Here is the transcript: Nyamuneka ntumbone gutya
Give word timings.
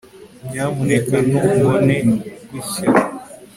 Nyamuneka 0.49 1.15
ntumbone 1.27 1.95
gutya 2.51 2.85